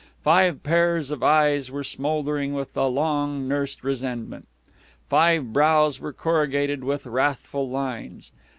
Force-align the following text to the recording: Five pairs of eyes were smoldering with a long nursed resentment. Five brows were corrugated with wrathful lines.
Five 0.23 0.63
pairs 0.63 1.11
of 1.11 1.21
eyes 1.21 1.69
were 1.69 1.83
smoldering 1.83 2.55
with 2.55 2.75
a 2.75 2.87
long 2.87 3.47
nursed 3.47 3.83
resentment. 3.83 4.47
Five 5.07 5.53
brows 5.53 5.99
were 5.99 6.11
corrugated 6.11 6.83
with 6.83 7.05
wrathful 7.05 7.69
lines. 7.69 8.31